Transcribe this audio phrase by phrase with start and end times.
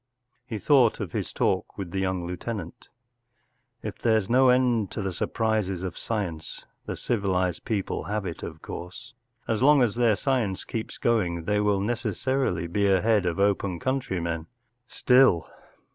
[0.51, 2.87] ”He thought of his talk with the young lieutenant
[3.83, 8.41] Al If there’s no end to the surprises of science, the civilized people have it,
[8.41, 9.13] of course*
[9.47, 14.19] As long as their science keeps going they will necessarily be ahead of open country
[14.19, 14.47] men.
[14.87, 15.47] Still.